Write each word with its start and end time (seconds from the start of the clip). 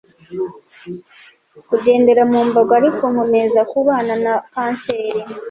kugendera 1.67 2.21
mu 2.31 2.39
mbago 2.47 2.71
ariko 2.79 3.03
nkomeza 3.11 3.59
kubana 3.71 4.13
na 4.23 4.33
kanseri 4.53 5.21